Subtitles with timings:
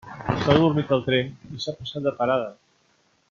[0.43, 1.29] S'ha adormit al tren
[1.59, 2.51] i s'ha passat de parada.